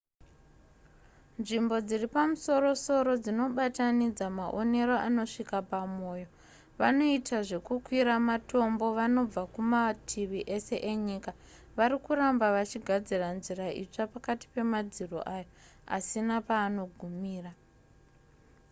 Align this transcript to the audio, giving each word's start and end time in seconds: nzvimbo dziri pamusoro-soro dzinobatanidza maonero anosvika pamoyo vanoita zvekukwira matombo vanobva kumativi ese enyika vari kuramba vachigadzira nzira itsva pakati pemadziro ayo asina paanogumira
nzvimbo 1.39 1.75
dziri 1.87 2.07
pamusoro-soro 2.15 3.11
dzinobatanidza 3.23 4.25
maonero 4.39 4.95
anosvika 5.07 5.57
pamoyo 5.71 6.27
vanoita 6.79 7.37
zvekukwira 7.47 8.13
matombo 8.29 8.85
vanobva 8.97 9.43
kumativi 9.53 10.39
ese 10.55 10.75
enyika 10.91 11.31
vari 11.77 11.97
kuramba 12.05 12.45
vachigadzira 12.55 13.27
nzira 13.37 13.65
itsva 13.81 14.03
pakati 14.13 14.45
pemadziro 14.53 15.19
ayo 15.35 15.49
asina 15.95 16.35
paanogumira 16.47 17.51